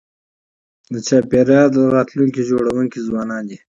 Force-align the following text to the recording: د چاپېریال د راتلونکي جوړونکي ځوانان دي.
د 0.93 0.95
چاپېریال 1.07 1.67
د 1.73 1.77
راتلونکي 1.95 2.41
جوړونکي 2.49 2.99
ځوانان 3.07 3.43
دي. 3.49 3.57